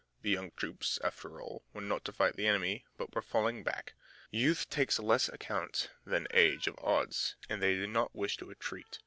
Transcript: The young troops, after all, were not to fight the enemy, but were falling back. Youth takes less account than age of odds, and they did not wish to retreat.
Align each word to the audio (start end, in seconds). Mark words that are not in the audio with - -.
The 0.23 0.31
young 0.31 0.49
troops, 0.57 0.97
after 1.03 1.39
all, 1.39 1.61
were 1.75 1.81
not 1.81 2.03
to 2.05 2.11
fight 2.11 2.35
the 2.35 2.47
enemy, 2.47 2.85
but 2.97 3.13
were 3.13 3.21
falling 3.21 3.61
back. 3.61 3.93
Youth 4.31 4.67
takes 4.67 4.97
less 4.97 5.29
account 5.29 5.91
than 6.07 6.27
age 6.31 6.65
of 6.65 6.79
odds, 6.79 7.35
and 7.49 7.61
they 7.61 7.75
did 7.75 7.89
not 7.91 8.15
wish 8.15 8.35
to 8.37 8.45
retreat. 8.45 8.99